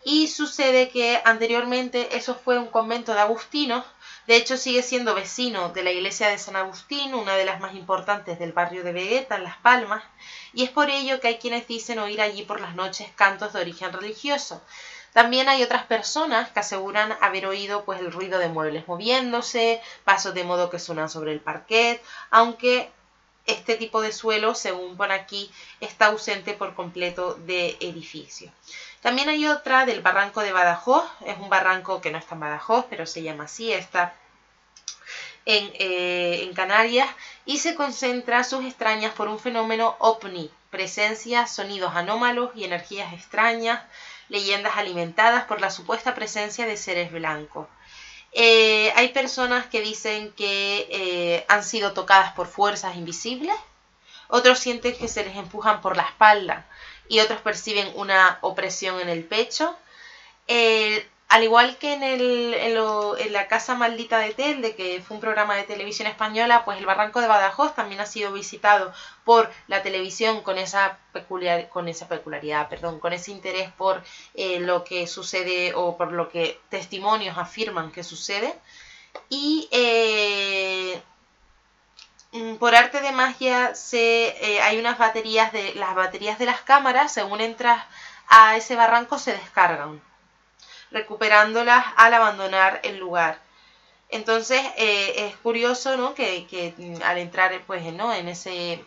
y 0.04 0.28
sucede 0.28 0.90
que 0.90 1.22
anteriormente 1.26 2.16
eso 2.18 2.36
fue 2.36 2.58
un 2.58 2.68
convento 2.68 3.14
de 3.14 3.20
agustinos, 3.20 3.86
de 4.28 4.36
hecho 4.36 4.58
sigue 4.58 4.84
siendo 4.84 5.16
vecino 5.16 5.70
de 5.70 5.84
la 5.84 5.92
iglesia 5.92 6.30
de 6.30 6.38
San 6.38 6.56
Agustín, 6.56 7.14
una 7.14 7.36
de 7.36 7.46
las 7.46 7.60
más 7.60 7.76
importantes 7.76 8.40
del 8.40 8.54
barrio 8.54 8.84
de 8.84 8.94
Vegueta, 8.94 9.36
en 9.36 9.44
Las 9.44 9.58
Palmas, 9.58 10.04
y 10.54 10.64
es 10.64 10.70
por 10.70 10.90
ello 10.90 11.20
que 11.20 11.28
hay 11.28 11.38
quienes 11.38 11.68
dicen 11.68 12.00
oír 12.00 12.22
allí 12.22 12.44
por 12.44 12.62
las 12.62 12.76
noches 12.76 13.10
cantos 13.16 13.54
de 13.54 13.62
origen 13.62 13.94
religioso. 13.94 14.62
También 15.14 15.50
hay 15.50 15.62
otras 15.62 15.86
personas 15.86 16.52
que 16.52 16.62
aseguran 16.62 17.18
haber 17.20 17.46
oído 17.46 17.84
pues 17.84 18.00
el 18.00 18.12
ruido 18.12 18.40
de 18.40 18.48
muebles 18.48 18.88
moviéndose, 18.88 19.82
pasos 20.06 20.34
de 20.34 20.46
modo 20.46 20.70
que 20.70 20.80
suenan 20.80 21.10
sobre 21.10 21.34
el 21.34 21.42
parquet, 21.42 22.02
aunque 22.30 22.90
este 23.46 23.76
tipo 23.76 24.02
de 24.02 24.12
suelo, 24.12 24.56
según 24.56 24.96
por 24.98 25.12
aquí, 25.12 25.52
está 25.80 26.08
ausente 26.08 26.54
por 26.54 26.76
completo 26.76 27.34
de 27.34 27.76
edificio. 27.82 28.52
También 29.02 29.30
hay 29.30 29.48
otra 29.48 29.86
del 29.86 30.02
barranco 30.02 30.42
de 30.42 30.52
Badajoz, 30.52 31.04
es 31.26 31.38
un 31.40 31.50
barranco 31.50 32.02
que 32.02 32.12
no 32.12 32.20
está 32.20 32.36
en 32.36 32.42
Badajoz, 32.42 32.86
pero 32.90 33.08
se 33.08 33.24
llama 33.24 33.46
así, 33.46 33.74
está 33.74 34.14
en, 35.46 35.72
eh, 35.80 36.52
Canarias 36.56 37.10
y 37.46 37.58
se 37.58 37.74
concentra 37.76 38.44
sus 38.44 38.64
extrañas 38.64 39.14
por 39.14 39.28
un 39.28 39.40
fenómeno 39.40 39.96
ovni, 40.00 40.52
presencia, 40.70 41.48
sonidos 41.48 41.96
anómalos 41.96 42.52
y 42.56 42.64
energías 42.64 43.14
extrañas. 43.14 43.82
leyendas 44.30 44.78
alimentadas 44.78 45.44
por 45.44 45.60
la 45.60 45.70
supuesta 45.70 46.16
presencia 46.16 46.66
de 46.66 46.78
seres 46.78 47.12
blancos. 47.12 47.68
Eh, 48.32 48.94
hay 48.96 49.10
personas 49.10 49.66
que 49.66 49.82
dicen 49.82 50.32
que 50.32 50.88
eh, 50.90 51.46
han 51.50 51.66
sido 51.66 51.92
tocadas 51.92 52.32
por 52.32 52.48
fuerzas 52.48 52.96
invisibles, 52.96 53.56
otros 54.30 54.60
sienten 54.60 54.98
que 54.98 55.10
se 55.10 55.26
les 55.26 55.36
empujan 55.36 55.82
por 55.82 55.98
la 55.98 56.04
espalda 56.04 56.66
y 57.08 57.20
otros 57.20 57.42
perciben 57.42 57.92
una 57.96 58.40
opresión 58.42 59.00
en 59.00 59.10
el 59.10 59.24
pecho. 59.24 59.76
Eh, 60.48 61.06
al 61.32 61.44
igual 61.46 61.78
que 61.78 61.94
en, 61.94 62.04
el, 62.04 62.54
en, 62.54 63.32
la 63.32 63.48
Casa 63.48 63.74
Maldita 63.76 64.20
de 64.20 64.34
Telde, 64.34 64.76
que 64.76 65.02
fue 65.02 65.16
un 65.16 65.22
programa 65.22 65.56
de 65.56 65.64
televisión 65.64 66.10
española, 66.10 66.66
pues 66.66 66.78
el 66.78 66.86
Barranco 66.86 67.22
de 67.22 67.28
Badajoz 67.28 67.74
también 67.74 68.02
ha 68.02 68.06
sido 68.06 68.34
visitado 68.34 68.92
por 69.24 69.50
la 69.70 69.82
televisión 69.82 70.42
con 70.42 70.58
esa, 70.58 71.00
peculiar, 71.14 71.70
con 71.70 71.88
esa 71.88 72.10
peculiaridad, 72.10 72.68
perdón, 72.68 73.00
con 73.00 73.14
ese 73.14 73.32
interés 73.32 73.72
por 73.72 74.04
eh, 74.34 74.60
lo 74.60 74.84
que 74.84 75.08
sucede 75.08 75.72
o 75.74 75.96
por 75.96 76.12
lo 76.12 76.28
que 76.28 76.60
testimonios 76.68 77.38
afirman 77.38 77.94
que 77.94 78.04
sucede. 78.04 78.54
Y 79.30 79.70
eh, 79.72 81.02
por 82.60 82.76
arte 82.76 83.02
de 83.02 83.12
magia 83.12 83.76
se, 83.76 84.28
eh, 84.28 84.62
hay 84.62 84.80
unas 84.80 84.98
baterías 84.98 85.52
de 85.52 85.76
las 85.76 85.96
baterías 85.96 86.40
de 86.40 86.46
las 86.46 86.62
cámaras, 86.62 87.14
según 87.14 87.42
entras 87.42 87.84
a 88.28 88.56
ese 88.56 88.76
barranco, 88.76 89.20
se 89.20 89.34
descargan 89.34 90.02
recuperándolas 90.92 91.86
al 91.96 92.14
abandonar 92.14 92.82
el 92.84 92.98
lugar. 92.98 93.40
Entonces 94.10 94.62
eh, 94.78 95.28
es 95.28 95.36
curioso 95.38 95.98
¿no? 95.98 96.14
que, 96.14 96.74
mm, 96.78 97.02
al 97.04 97.18
entrar 97.18 97.62
pues, 97.66 97.84
¿no? 97.94 98.14
en 98.14 98.28
ese 98.28 98.84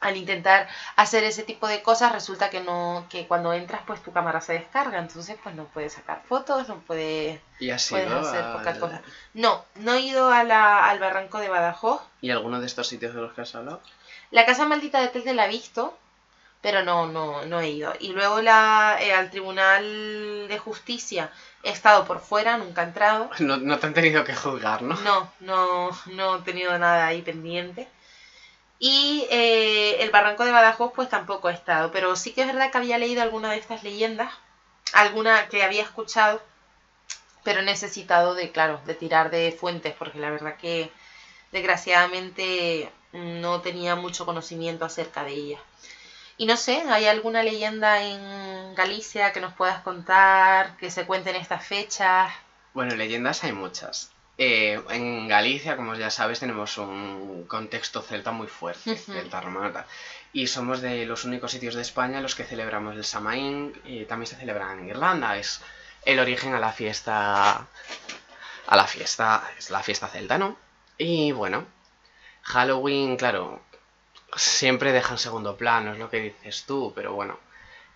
al 0.00 0.16
intentar 0.16 0.66
hacer 0.96 1.24
ese 1.24 1.42
tipo 1.42 1.68
de 1.68 1.82
cosas 1.82 2.12
resulta 2.12 2.48
que 2.50 2.60
no 2.60 3.06
que 3.10 3.26
cuando 3.26 3.52
entras 3.52 3.82
pues 3.86 4.02
tu 4.02 4.12
cámara 4.12 4.40
se 4.40 4.54
descarga 4.54 4.98
entonces 4.98 5.36
pues 5.42 5.54
no 5.54 5.64
puedes 5.66 5.92
sacar 5.92 6.22
fotos 6.26 6.68
no 6.68 6.78
puedes, 6.80 7.40
¿Y 7.58 7.68
puedes 7.68 8.10
hacer 8.10 8.44
pocas 8.52 8.78
cosas 8.78 9.00
no 9.34 9.64
no 9.76 9.92
he 9.92 10.00
ido 10.00 10.30
a 10.30 10.42
la, 10.42 10.88
al 10.88 10.98
barranco 10.98 11.38
de 11.38 11.50
Badajoz 11.50 12.00
y 12.22 12.30
alguno 12.30 12.60
de 12.60 12.66
estos 12.66 12.88
sitios 12.88 13.14
de 13.14 13.20
los 13.20 13.32
que 13.34 13.42
has 13.42 13.54
hablado 13.54 13.80
la 14.30 14.46
casa 14.46 14.66
maldita 14.66 15.00
de 15.00 15.08
Telde 15.08 15.34
la 15.34 15.46
he 15.46 15.50
visto 15.50 15.96
pero 16.62 16.84
no, 16.84 17.06
no, 17.06 17.44
no 17.46 17.60
he 17.60 17.70
ido. 17.70 17.94
Y 18.00 18.12
luego 18.12 18.42
la, 18.42 18.98
eh, 19.00 19.14
al 19.14 19.30
Tribunal 19.30 20.46
de 20.46 20.58
Justicia 20.58 21.30
he 21.62 21.70
estado 21.70 22.04
por 22.04 22.20
fuera, 22.20 22.58
nunca 22.58 22.82
he 22.82 22.86
entrado. 22.86 23.30
No, 23.40 23.56
no 23.56 23.78
te 23.78 23.86
han 23.86 23.94
tenido 23.94 24.24
que 24.24 24.34
juzgar, 24.34 24.82
¿no? 24.82 24.94
No, 24.96 25.32
no, 25.40 25.90
no 26.06 26.36
he 26.36 26.40
tenido 26.42 26.78
nada 26.78 27.06
ahí 27.06 27.22
pendiente. 27.22 27.88
Y 28.82 29.26
eh, 29.30 30.02
el 30.02 30.10
Barranco 30.10 30.46
de 30.46 30.52
Badajoz 30.52 30.92
pues 30.94 31.10
tampoco 31.10 31.50
he 31.50 31.52
estado, 31.52 31.92
pero 31.92 32.16
sí 32.16 32.32
que 32.32 32.40
es 32.40 32.46
verdad 32.46 32.72
que 32.72 32.78
había 32.78 32.96
leído 32.96 33.20
alguna 33.20 33.50
de 33.50 33.58
estas 33.58 33.84
leyendas, 33.84 34.32
alguna 34.94 35.48
que 35.48 35.62
había 35.62 35.82
escuchado, 35.82 36.40
pero 37.44 37.60
he 37.60 37.64
necesitado 37.64 38.34
de, 38.34 38.50
claro, 38.50 38.80
de 38.86 38.94
tirar 38.94 39.30
de 39.30 39.52
fuentes, 39.52 39.94
porque 39.98 40.18
la 40.18 40.30
verdad 40.30 40.56
que 40.56 40.90
desgraciadamente 41.52 42.90
no 43.12 43.60
tenía 43.60 43.96
mucho 43.96 44.24
conocimiento 44.24 44.86
acerca 44.86 45.24
de 45.24 45.34
ella. 45.34 45.58
Y 46.38 46.46
no 46.46 46.56
sé, 46.56 46.82
¿hay 46.88 47.04
alguna 47.04 47.42
leyenda 47.42 48.02
en 48.02 48.74
Galicia 48.74 49.34
que 49.34 49.42
nos 49.42 49.52
puedas 49.52 49.82
contar, 49.82 50.78
que 50.78 50.90
se 50.90 51.04
cuente 51.04 51.28
en 51.28 51.36
estas 51.36 51.66
fechas? 51.66 52.32
Bueno, 52.72 52.94
leyendas 52.94 53.44
hay 53.44 53.52
muchas. 53.52 54.10
Eh, 54.42 54.80
en 54.88 55.28
Galicia, 55.28 55.76
como 55.76 55.94
ya 55.96 56.08
sabes, 56.08 56.40
tenemos 56.40 56.78
un 56.78 57.44
contexto 57.46 58.00
celta 58.00 58.30
muy 58.32 58.46
fuerte, 58.46 58.96
celta 58.96 59.38
romana. 59.42 59.84
Y 60.32 60.46
somos 60.46 60.80
de 60.80 61.04
los 61.04 61.26
únicos 61.26 61.52
sitios 61.52 61.74
de 61.74 61.82
España 61.82 62.16
en 62.16 62.22
los 62.22 62.34
que 62.34 62.44
celebramos 62.44 62.96
el 62.96 63.04
Samaín 63.04 63.78
y 63.84 64.06
también 64.06 64.28
se 64.28 64.36
celebra 64.36 64.72
en 64.72 64.88
Irlanda. 64.88 65.36
Es 65.36 65.60
el 66.06 66.18
origen 66.18 66.54
a 66.54 66.58
la 66.58 66.72
fiesta. 66.72 67.66
A 68.66 68.76
la 68.76 68.86
fiesta. 68.86 69.44
Es 69.58 69.68
la 69.68 69.82
fiesta 69.82 70.08
celta, 70.08 70.38
¿no? 70.38 70.56
Y 70.96 71.32
bueno, 71.32 71.66
Halloween, 72.40 73.18
claro, 73.18 73.60
siempre 74.34 74.92
deja 74.92 75.12
en 75.12 75.18
segundo 75.18 75.58
plano, 75.58 75.92
es 75.92 75.98
lo 75.98 76.08
que 76.08 76.20
dices 76.20 76.64
tú, 76.66 76.94
pero 76.94 77.12
bueno, 77.12 77.38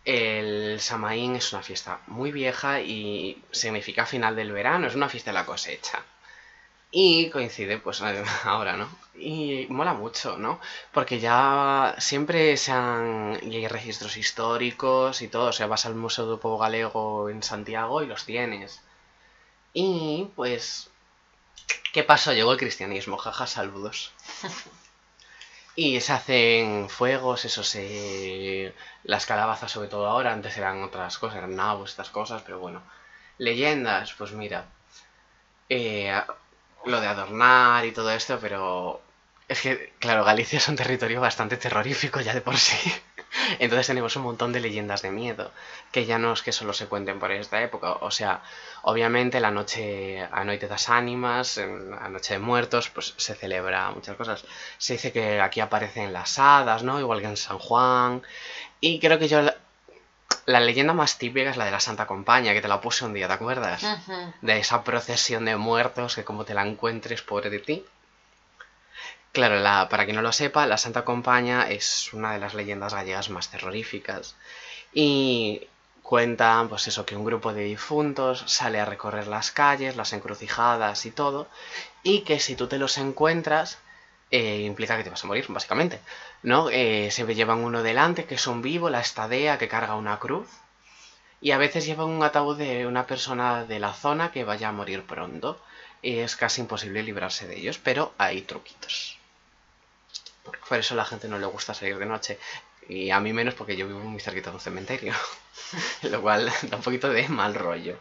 el 0.05 0.79
Samaín 0.79 1.37
es 1.37 1.55
una 1.55 1.63
fiesta 1.63 2.01
muy 2.07 2.33
vieja 2.33 2.83
y 2.83 3.43
significa 3.51 4.05
final 4.05 4.37
del 4.37 4.53
verano, 4.53 4.89
es 4.89 4.95
una 4.95 5.09
fiesta 5.09 5.31
de 5.31 5.35
la 5.37 5.47
cosecha. 5.47 6.05
Y 6.97 7.29
coincide 7.31 7.79
pues 7.79 8.01
ahora, 8.45 8.77
¿no? 8.77 8.89
Y 9.17 9.67
mola 9.69 9.95
mucho, 9.95 10.39
¿no? 10.39 10.61
Porque 10.93 11.19
ya 11.19 11.97
siempre 11.99 12.57
se 12.57 12.71
han... 12.71 13.41
y 13.43 13.57
hay 13.57 13.67
registros 13.67 14.17
históricos 14.17 15.21
y 15.21 15.27
todo, 15.27 15.49
o 15.49 15.53
sea, 15.53 15.67
vas 15.67 15.87
al 15.87 15.97
Museo 15.97 16.31
de 16.31 16.37
Pueblo 16.37 16.59
Galego 16.59 17.29
en 17.31 17.43
Santiago 17.43 18.03
y 18.03 18.07
los 18.07 18.25
tienes. 18.25 18.81
Y 19.73 20.31
pues... 20.37 20.89
¿Qué 21.93 22.05
pasó? 22.05 22.33
Llegó 22.33 22.53
el 22.53 22.59
cristianismo, 22.59 23.17
jaja, 23.19 23.47
saludos. 23.47 24.13
Y 25.77 26.01
se 26.01 26.13
hacen 26.13 26.89
fuegos, 26.89 27.45
eso 27.45 27.65
se... 27.65 28.73
Las 29.03 29.27
calabazas 29.27 29.73
sobre 29.73 29.89
todo 29.89 30.07
ahora, 30.07 30.33
antes 30.33 30.57
eran 30.57 30.85
otras 30.85 31.19
cosas, 31.19 31.39
eran 31.39 31.57
nabos, 31.57 31.91
estas 31.91 32.11
cosas, 32.11 32.43
pero 32.43 32.61
bueno. 32.61 32.81
Leyendas, 33.39 34.13
pues 34.13 34.31
mira. 34.31 34.67
Eh, 35.69 36.13
lo 36.87 37.01
de 37.01 37.07
adornar 37.07 37.85
y 37.85 37.93
todo 37.93 38.11
esto, 38.11 38.39
pero... 38.41 39.01
Es 39.47 39.61
que, 39.61 39.93
claro, 39.99 40.25
Galicia 40.25 40.57
es 40.57 40.69
un 40.69 40.77
territorio 40.77 41.21
bastante 41.21 41.59
terrorífico 41.59 42.21
ya 42.21 42.33
de 42.33 42.41
por 42.41 42.57
sí. 42.57 42.93
Entonces 43.59 43.87
tenemos 43.87 44.17
un 44.17 44.23
montón 44.23 44.53
de 44.53 44.61
leyendas 44.61 45.03
de 45.03 45.11
miedo, 45.11 45.51
que 45.93 46.07
ya 46.07 46.19
no 46.19 46.33
es 46.33 46.43
que 46.43 46.53
solo 46.53 46.73
se 46.73 46.87
cuenten 46.87 47.19
por 47.19 47.31
esta 47.31 47.63
época. 47.63 47.93
O 48.01 48.11
sea, 48.11 48.43
obviamente 48.83 49.41
la 49.41 49.51
noche, 49.51 50.23
a 50.23 50.45
Noite 50.45 50.67
das 50.67 50.89
Ánimas, 50.89 51.59
la 51.59 52.09
Noche 52.09 52.35
de 52.35 52.41
Muertos, 52.41 52.91
pues 52.91 53.15
se 53.17 53.35
celebra 53.35 53.91
muchas 53.91 54.17
cosas. 54.17 54.45
Se 54.79 54.95
dice 54.95 55.13
que 55.13 55.41
aquí 55.41 55.61
aparecen 55.61 56.13
las 56.13 56.39
hadas, 56.39 56.83
¿no? 56.83 56.99
Igual 56.99 57.21
que 57.21 57.27
en 57.27 57.37
San 57.37 57.59
Juan. 57.59 58.23
Y 58.81 58.99
creo 59.01 59.19
que 59.19 59.29
yo... 59.29 59.41
La, 60.47 60.61
leyenda 60.61 60.93
más 60.93 61.19
típica 61.19 61.51
es 61.51 61.57
la 61.57 61.65
de 61.65 61.71
la 61.71 61.81
Santa 61.81 62.07
Compañía, 62.07 62.53
que 62.53 62.61
te 62.61 62.69
la 62.69 62.81
puse 62.81 63.05
un 63.05 63.15
día, 63.15 63.27
¿te 63.27 63.35
acuerdas? 63.35 63.85
De 64.41 64.59
esa 64.59 64.85
procesión 64.85 65.45
de 65.45 65.57
muertos 65.57 66.15
que 66.15 66.25
como 66.25 66.45
te 66.45 66.55
la 66.55 66.67
encuentres, 66.67 67.23
pobre 67.23 67.51
de 67.51 67.59
ti. 67.59 67.85
Claro, 69.33 69.57
la, 69.57 69.89
para 69.89 70.05
quien 70.05 70.17
no 70.17 70.23
lo 70.23 70.33
sepa, 70.33 70.67
la 70.67 70.79
Santa 70.79 71.05
Compaña 71.05 71.69
es 71.69 72.13
una 72.13 72.33
de 72.33 72.39
las 72.39 72.55
leyendas 72.55 72.95
gallegas 72.95 73.31
más 73.31 73.51
terroríficas. 73.51 74.37
Y 74.93 75.67
cuentan, 76.05 76.69
pues 76.69 76.87
eso, 76.87 77.05
que 77.05 77.17
un 77.17 77.25
grupo 77.25 77.53
de 77.53 77.65
difuntos 77.65 78.45
sale 78.47 78.79
a 78.79 78.85
recorrer 78.85 79.27
las 79.27 79.51
calles, 79.51 79.97
las 79.97 80.13
encrucijadas 80.13 81.07
y 81.07 81.11
todo, 81.11 81.49
y 82.05 82.21
que 82.21 82.39
si 82.39 82.55
tú 82.55 82.69
te 82.69 82.79
los 82.79 82.99
encuentras, 82.99 83.79
eh, 84.35 84.63
implica 84.63 84.97
que 84.97 85.05
te 85.05 85.11
vas 85.11 85.23
a 85.23 85.29
morir, 85.29 85.47
básicamente. 85.49 86.01
¿No? 86.43 86.69
Eh, 86.69 87.09
se 87.13 87.25
llevan 87.35 87.61
uno 87.61 87.85
delante, 87.85 88.25
que 88.25 88.35
es 88.35 88.47
un 88.49 88.63
vivo, 88.63 88.91
la 88.91 89.01
estadea, 89.01 89.59
que 89.59 89.69
carga 89.69 89.95
una 89.95 90.19
cruz, 90.19 90.49
y 91.41 91.53
a 91.53 91.59
veces 91.59 91.87
llevan 91.87 92.09
un 92.09 92.25
ataúd 92.25 92.59
de 92.59 92.87
una 92.87 93.07
persona 93.07 93.65
de 93.65 93.79
la 93.79 93.93
zona 93.93 94.33
que 94.33 94.43
vaya 94.43 94.71
a 94.71 94.73
morir 94.73 95.05
pronto. 95.05 95.63
Y 96.03 96.19
es 96.19 96.35
casi 96.35 96.61
imposible 96.63 97.05
librarse 97.05 97.47
de 97.47 97.57
ellos, 97.59 97.79
pero 97.79 98.13
hay 98.19 98.43
truquitos. 98.43 99.19
Por 100.69 100.79
eso 100.79 100.95
a 100.95 100.97
la 100.97 101.05
gente 101.05 101.29
no 101.29 101.39
le 101.39 101.47
gusta 101.47 101.73
salir 101.73 101.97
de 101.99 102.07
noche. 102.07 102.39
Y 102.89 103.11
a 103.11 103.21
mí 103.21 103.33
menos 103.33 103.55
porque 103.55 103.77
yo 103.77 103.87
vivo 103.87 104.01
muy 104.01 104.21
cerquita 104.21 104.51
de 104.51 104.57
un 104.57 104.61
cementerio. 104.61 105.15
lo 106.03 106.21
cual 106.21 106.51
da 106.63 106.77
un 106.77 106.83
poquito 106.83 107.09
de 107.09 107.29
mal 107.29 107.55
rollo. 107.55 107.99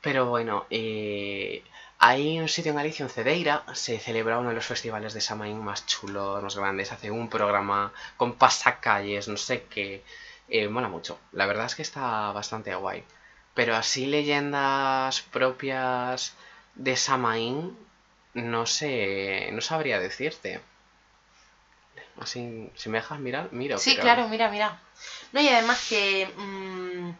Pero 0.00 0.26
bueno, 0.26 0.66
eh, 0.70 1.64
hay 2.02 2.40
un 2.40 2.48
sitio 2.48 2.70
en 2.70 2.76
Galicia, 2.76 3.04
en 3.04 3.10
Cedeira, 3.10 3.62
se 3.74 3.98
celebra 3.98 4.38
uno 4.38 4.48
de 4.48 4.54
los 4.54 4.64
festivales 4.64 5.12
de 5.12 5.20
Samaín 5.20 5.62
más 5.62 5.84
chulos, 5.84 6.42
más 6.42 6.56
grandes. 6.56 6.92
Hace 6.92 7.10
un 7.10 7.28
programa 7.28 7.92
con 8.16 8.36
pasacalles, 8.36 9.28
no 9.28 9.36
sé 9.36 9.64
qué. 9.64 10.02
Eh, 10.48 10.68
mola 10.68 10.88
mucho. 10.88 11.18
La 11.32 11.44
verdad 11.44 11.66
es 11.66 11.74
que 11.74 11.82
está 11.82 12.32
bastante 12.32 12.74
guay. 12.74 13.04
Pero 13.52 13.76
así 13.76 14.06
leyendas 14.06 15.20
propias 15.20 16.32
de 16.74 16.96
Samaín, 16.96 17.76
no 18.32 18.64
sé, 18.64 19.50
no 19.52 19.60
sabría 19.60 20.00
decirte. 20.00 20.62
Así, 22.18 22.70
si 22.76 22.88
me 22.88 22.98
dejas 22.98 23.18
mirar, 23.18 23.52
miro. 23.52 23.76
Sí, 23.76 23.98
claro, 23.98 24.26
mira, 24.28 24.50
mira. 24.50 24.80
No, 25.32 25.40
y 25.42 25.48
además 25.50 25.86
que... 25.86 26.32
Mm, 26.34 27.10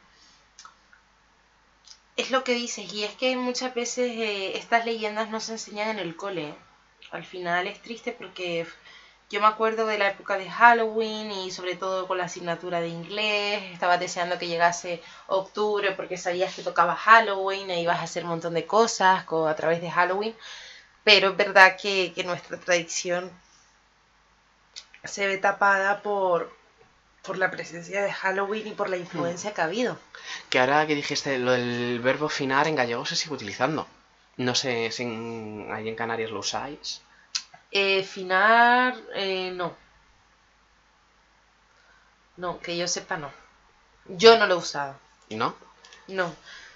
es 2.20 2.30
lo 2.30 2.44
que 2.44 2.54
dices, 2.54 2.92
y 2.92 3.04
es 3.04 3.14
que 3.14 3.36
muchas 3.36 3.74
veces 3.74 4.10
eh, 4.10 4.56
estas 4.58 4.84
leyendas 4.84 5.30
no 5.30 5.40
se 5.40 5.52
enseñan 5.52 5.88
en 5.90 5.98
el 5.98 6.16
cole. 6.16 6.54
Al 7.10 7.24
final 7.24 7.66
es 7.66 7.80
triste 7.82 8.12
porque 8.12 8.66
yo 9.30 9.40
me 9.40 9.46
acuerdo 9.46 9.86
de 9.86 9.98
la 9.98 10.08
época 10.10 10.36
de 10.36 10.50
Halloween 10.50 11.30
y 11.32 11.50
sobre 11.50 11.76
todo 11.76 12.06
con 12.06 12.18
la 12.18 12.24
asignatura 12.24 12.80
de 12.80 12.88
inglés. 12.88 13.62
Estaba 13.72 13.96
deseando 13.98 14.38
que 14.38 14.48
llegase 14.48 15.02
octubre 15.28 15.92
porque 15.92 16.18
sabías 16.18 16.54
que 16.54 16.62
tocaba 16.62 16.94
Halloween 16.96 17.70
e 17.70 17.80
ibas 17.80 18.00
a 18.00 18.02
hacer 18.02 18.24
un 18.24 18.30
montón 18.30 18.54
de 18.54 18.66
cosas 18.66 19.24
a 19.28 19.56
través 19.56 19.80
de 19.80 19.90
Halloween. 19.90 20.36
Pero 21.04 21.30
es 21.30 21.36
verdad 21.36 21.76
que, 21.80 22.12
que 22.14 22.24
nuestra 22.24 22.58
tradición 22.60 23.30
se 25.04 25.26
ve 25.26 25.38
tapada 25.38 26.02
por, 26.02 26.54
por 27.22 27.38
la 27.38 27.50
presencia 27.50 28.02
de 28.02 28.12
Halloween 28.12 28.66
y 28.66 28.70
por 28.72 28.88
la 28.88 28.96
influencia 28.96 29.52
que 29.54 29.60
ha 29.60 29.64
habido. 29.64 29.98
Que 30.48 30.58
ahora 30.58 30.86
que 30.86 30.94
dijiste 30.94 31.38
lo 31.38 31.52
del 31.52 32.00
verbo 32.00 32.28
finar 32.28 32.66
en 32.68 32.76
gallego 32.76 33.04
se 33.06 33.16
sigue 33.16 33.34
utilizando. 33.34 33.86
No 34.36 34.54
sé 34.54 34.90
si 34.90 35.02
en- 35.02 35.68
ahí 35.72 35.88
en 35.88 35.96
Canarias 35.96 36.30
lo 36.30 36.40
usáis. 36.40 37.02
Eh, 37.72 38.02
finar, 38.04 38.96
eh, 39.14 39.52
no. 39.54 39.76
No, 42.36 42.58
que 42.60 42.76
yo 42.76 42.88
sepa, 42.88 43.16
no. 43.16 43.30
Yo 44.06 44.38
no 44.38 44.46
lo 44.46 44.54
he 44.54 44.58
usado. 44.58 44.96
¿No? 45.28 45.54
No. 46.08 46.34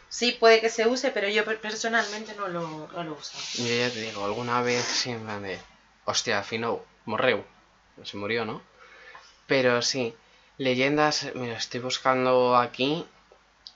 Sí, 0.09 0.33
puede 0.39 0.61
que 0.61 0.69
se 0.69 0.87
use, 0.87 1.11
pero 1.11 1.29
yo 1.29 1.45
per- 1.45 1.61
personalmente 1.61 2.35
no 2.37 2.49
lo, 2.49 2.89
no 2.93 3.03
lo 3.03 3.15
he 3.15 3.19
usado. 3.19 3.43
Yo 3.55 3.75
ya 3.75 3.91
te 3.91 4.01
digo, 4.01 4.25
alguna 4.25 4.61
vez 4.63 4.85
sí 4.85 5.11
en 5.11 5.25
plan 5.25 5.43
de. 5.43 5.59
Hostia, 6.05 6.43
finou, 6.43 6.85
morreu. 7.07 7.45
Se 8.05 8.17
murió, 8.17 8.45
¿no? 8.45 8.63
Pero 9.47 9.81
sí, 9.83 10.15
leyendas. 10.59 11.27
Mira, 11.35 11.57
estoy 11.57 11.81
buscando 11.81 12.57
aquí. 12.57 13.05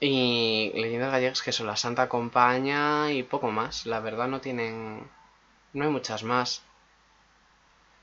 Y 0.00 0.70
leyendas 0.74 1.10
gallegas 1.10 1.42
que 1.42 1.50
son 1.52 1.66
la 1.66 1.76
Santa 1.76 2.08
Compaña 2.08 3.10
y 3.12 3.22
poco 3.24 3.50
más. 3.50 3.86
La 3.86 4.00
verdad 4.00 4.28
no 4.28 4.40
tienen. 4.40 5.08
No 5.72 5.84
hay 5.84 5.90
muchas 5.90 6.22
más. 6.22 6.62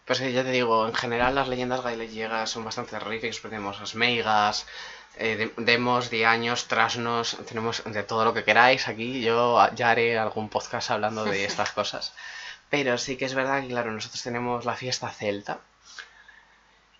Pues 0.05 0.20
que 0.20 0.32
ya 0.34 0.44
te 0.44 0.51
digo, 0.51 0.88
en 0.88 0.94
general 0.94 1.34
las 1.36 1.48
leyendas 1.48 1.82
gallegas 1.82 2.50
son 2.50 2.63
bastante 2.65 2.96
porque 3.00 3.32
Tenemos 3.50 3.79
las 3.79 3.96
meigas, 3.96 4.67
eh, 5.17 5.36
de- 5.55 5.63
demos, 5.63 6.10
diaños, 6.12 6.65
trasnos, 6.67 7.38
tenemos 7.48 7.84
de 7.86 8.03
todo 8.03 8.24
lo 8.25 8.34
que 8.34 8.44
queráis 8.44 8.88
aquí. 8.88 9.22
Yo 9.22 9.58
ya 9.74 9.89
haré 9.91 10.17
algún 10.20 10.50
podcast 10.50 10.91
hablando 10.91 11.24
de 11.25 11.46
estas 11.46 11.72
cosas. 11.72 12.13
Pero 12.70 12.98
sí 12.98 13.15
que 13.17 13.25
es 13.25 13.34
verdad 13.34 13.62
que, 13.62 13.70
claro, 13.70 13.91
nosotros 13.91 14.22
tenemos 14.22 14.65
la 14.65 14.75
fiesta 14.75 15.10
celta. 15.10 15.60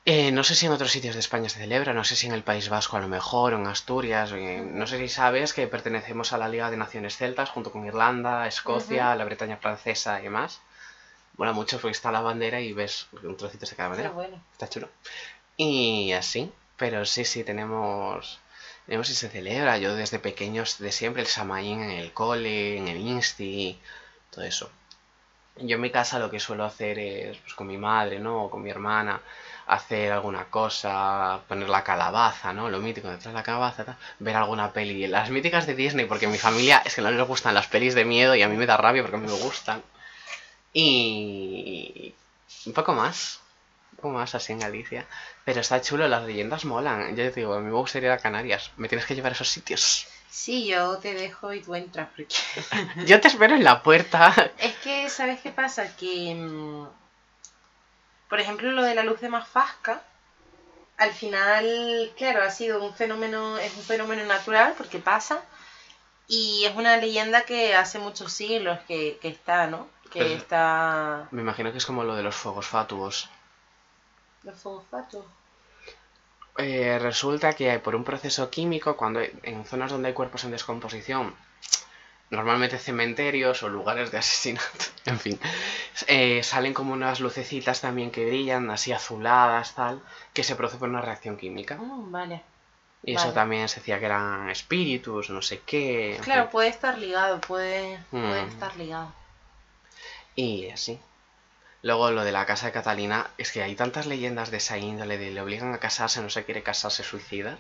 Eh, 0.08 0.32
no 0.32 0.44
sé 0.44 0.54
si 0.54 0.68
en 0.68 0.72
otros 0.72 0.92
sitios 0.92 1.16
de 1.16 1.20
España 1.20 1.50
se 1.50 1.58
celebra, 1.58 1.92
no 1.92 2.04
sé 2.04 2.16
si 2.16 2.28
en 2.28 2.34
el 2.34 2.44
País 2.44 2.70
Vasco 2.70 2.96
a 2.96 3.00
lo 3.00 3.08
mejor, 3.08 3.56
o 3.56 3.58
en 3.58 3.66
Asturias. 3.66 4.32
no 4.32 4.86
sé 4.86 5.00
si 5.00 5.10
sabes 5.10 5.52
que 5.52 5.68
pertenecemos 5.68 6.32
a 6.32 6.38
la 6.38 6.48
Liga 6.48 6.70
de 6.70 6.78
Naciones 6.78 7.18
Celtas 7.18 7.50
junto 7.50 7.72
con 7.72 7.88
Irlanda, 7.88 8.48
Escocia, 8.48 9.16
la 9.16 9.26
Bretaña 9.26 9.58
Francesa 9.58 10.20
y 10.20 10.24
demás. 10.26 10.62
Mola 11.38 11.54
mucho 11.54 11.80
porque 11.80 11.94
está 11.94 12.12
la 12.12 12.22
bandera 12.22 12.62
y 12.62 12.72
ves 12.72 13.08
un 13.24 13.36
trocito 13.36 13.66
de 13.66 13.76
cada 13.76 13.90
bandera. 13.90 14.12
bueno. 14.12 14.40
Está 14.52 14.70
chulo. 14.70 14.90
Y 15.58 16.12
así, 16.12 16.52
pero 16.78 17.04
sí, 17.06 17.26
sí, 17.26 17.44
tenemos. 17.44 18.40
Tenemos 18.86 19.10
y 19.10 19.16
se 19.16 19.30
celebra. 19.30 19.80
Yo 19.80 19.96
desde 19.96 20.20
pequeños, 20.20 20.78
de 20.78 20.92
siempre, 20.92 21.24
el 21.24 21.28
Samaín 21.28 21.82
en 21.82 21.90
el 21.90 22.14
cole, 22.14 22.78
en 22.78 22.88
el 22.88 22.98
Insti, 22.98 23.80
todo 24.30 24.46
eso. 24.46 24.70
Yo 25.58 25.76
en 25.76 25.82
mi 25.82 25.90
casa 25.90 26.20
lo 26.20 26.30
que 26.30 26.40
suelo 26.40 26.66
hacer 26.66 27.00
es, 27.00 27.38
pues 27.38 27.54
con 27.54 27.68
mi 27.68 27.78
madre, 27.78 28.20
¿no? 28.20 28.46
O 28.46 28.50
con 28.50 28.62
mi 28.62 28.70
hermana, 28.70 29.22
hacer 29.68 30.12
alguna 30.12 30.46
cosa, 30.46 31.40
poner 31.48 31.70
la 31.70 31.84
calabaza, 31.84 32.54
¿no? 32.54 32.70
Lo 32.70 32.80
mítico, 32.80 33.08
detrás 33.08 33.34
de 33.34 33.34
la 33.34 33.44
calabaza, 33.44 33.98
ver 34.20 34.36
alguna 34.36 34.74
peli. 34.74 35.08
Las 35.08 35.30
míticas 35.30 35.66
de 35.66 35.76
Disney, 35.76 36.06
porque 36.06 36.26
a 36.26 36.30
mi 36.30 36.38
familia 36.38 36.82
es 36.86 36.96
que 36.96 37.02
no 37.02 37.12
les 37.12 37.28
gustan 37.28 37.54
las 37.54 37.68
pelis 37.68 37.96
de 37.96 38.06
miedo 38.06 38.36
y 38.36 38.42
a 38.42 38.50
mí 38.50 38.58
me 38.58 38.66
da 38.66 38.78
rabia 38.78 39.02
porque 39.02 39.18
a 39.18 39.20
mí 39.20 39.28
me 39.28 39.40
gustan. 39.40 39.82
Y 40.74 42.14
un 42.66 42.74
poco 42.74 42.94
más. 42.94 43.40
Un 43.94 43.98
poco 43.98 44.10
más 44.10 44.36
así 44.36 44.52
en 44.54 44.60
Galicia. 44.60 45.06
Pero 45.46 45.62
está 45.62 45.82
chulo, 45.82 46.08
las 46.08 46.24
leyendas 46.26 46.66
molan. 46.66 47.16
Yo 47.16 47.32
te 47.32 47.40
digo, 47.40 47.54
a 47.54 47.60
mí 47.60 47.66
me 47.66 47.72
gustaría 47.72 48.10
ir 48.10 48.14
a 48.14 48.18
Canarias. 48.20 48.72
Me 48.78 48.90
tienes 48.90 49.06
que 49.08 49.16
llevar 49.16 49.32
a 49.32 49.36
esos 49.36 49.50
sitios. 49.50 50.08
Sí, 50.36 50.66
yo 50.68 50.98
te 50.98 51.14
dejo 51.14 51.54
y 51.54 51.62
tú 51.62 51.76
entras 51.76 52.10
porque... 52.14 52.36
Yo 53.06 53.22
te 53.22 53.30
espero 53.30 53.56
en 53.56 53.64
la 53.64 53.82
puerta. 53.82 54.34
Es 54.58 54.76
que, 54.80 55.10
¿sabes 55.10 55.40
qué 55.40 55.50
pasa? 55.50 55.96
Que, 55.96 56.36
mm, 56.36 56.86
por 58.28 58.42
ejemplo, 58.42 58.70
lo 58.72 58.84
de 58.84 58.96
la 58.96 59.04
luz 59.04 59.22
de 59.22 59.30
Mafasca, 59.30 60.02
al 60.98 61.12
final, 61.12 62.12
claro, 62.18 62.44
ha 62.44 62.52
sido 62.52 62.84
un 62.84 62.94
fenómeno, 62.94 63.58
es 63.60 63.74
un 63.78 63.84
fenómeno 63.84 64.26
natural 64.26 64.74
porque 64.78 65.00
pasa, 65.00 65.42
y 66.28 66.66
es 66.66 66.76
una 66.76 66.98
leyenda 66.98 67.44
que 67.44 67.74
hace 67.74 67.98
muchos 68.00 68.34
siglos 68.34 68.78
que, 68.90 69.18
que 69.22 69.30
está, 69.30 69.68
¿no? 69.68 69.88
Que 70.12 70.20
Pero- 70.20 70.34
está... 70.36 71.28
Me 71.32 71.44
imagino 71.44 71.72
que 71.72 71.78
es 71.78 71.86
como 71.86 72.04
lo 72.04 72.14
de 72.14 72.24
los 72.24 72.36
fuegos 72.36 72.68
fatuos. 72.68 73.30
Los 74.44 74.60
fuegos 74.60 74.84
fatuos. 74.92 75.26
Eh, 76.58 76.98
resulta 77.00 77.54
que 77.54 77.80
por 77.80 77.96
un 77.96 78.04
proceso 78.04 78.50
químico, 78.50 78.96
cuando 78.96 79.20
en 79.44 79.66
zonas 79.66 79.92
donde 79.92 80.08
hay 80.10 80.14
cuerpos 80.14 80.44
en 80.46 80.52
descomposición, 80.52 81.36
normalmente 82.30 82.80
cementerios 82.80 83.62
o 83.64 83.70
lugares 83.70 84.12
de 84.12 84.18
asesinato, 84.20 84.68
en 85.06 85.20
fin, 85.20 85.40
eh, 86.08 86.42
salen 86.44 86.74
como 86.74 86.94
unas 86.94 87.20
lucecitas 87.20 87.82
también 87.82 88.10
que 88.12 88.26
brillan, 88.26 88.70
así 88.72 88.94
azuladas, 88.94 89.76
tal, 89.76 90.02
que 90.34 90.44
se 90.44 90.56
produce 90.56 90.78
por 90.78 90.90
una 90.90 91.02
reacción 91.02 91.38
química. 91.38 91.76
Mm, 91.76 92.12
vale. 92.12 92.42
Y 93.04 93.14
eso 93.16 93.34
también 93.34 93.70
se 93.70 93.82
decía 93.82 94.00
que 94.00 94.06
eran 94.06 94.50
espíritus, 94.50 95.30
no 95.30 95.42
sé 95.44 95.62
qué. 95.64 96.16
en 96.16 96.24
Claro, 96.24 96.44
fin. 96.44 96.52
puede 96.52 96.70
estar 96.70 96.98
ligado, 96.98 97.40
puede, 97.40 98.00
puede 98.10 98.46
Mm. 98.46 98.48
estar 98.50 98.76
ligado. 98.78 99.14
Y 100.36 100.70
así. 100.70 101.00
Luego 101.86 102.10
lo 102.10 102.24
de 102.24 102.32
la 102.32 102.48
casa 102.48 102.66
de 102.66 102.72
Catalina, 102.72 103.30
es 103.38 103.52
que 103.52 103.62
hay 103.62 103.76
tantas 103.76 104.08
leyendas 104.08 104.50
de 104.50 104.58
esa 104.58 104.80
índole, 104.80 105.20
de 105.20 105.30
le 105.30 105.40
obligan 105.40 105.72
a 105.72 105.78
casarse, 105.78 106.20
no 106.20 106.32
se 106.32 106.44
quiere 106.44 106.64
casar, 106.64 106.90
se 106.90 107.04
suicida, 107.04 107.60